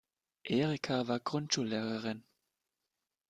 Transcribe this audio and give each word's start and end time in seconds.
Erika 0.45 1.07
war 1.07 1.19
Grundschullehrerin. 1.19 2.23